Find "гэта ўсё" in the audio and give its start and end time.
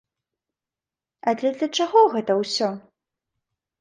2.17-2.69